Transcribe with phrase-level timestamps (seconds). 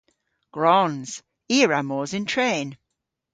[0.55, 1.09] Gwrons!
[1.55, 2.67] I a wra mos yn tren.